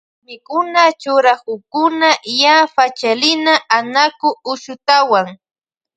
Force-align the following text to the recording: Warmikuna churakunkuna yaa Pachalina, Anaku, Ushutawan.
Warmikuna 0.09 0.81
churakunkuna 1.01 2.09
yaa 2.41 2.63
Pachalina, 2.75 3.53
Anaku, 3.77 4.29
Ushutawan. 4.51 5.27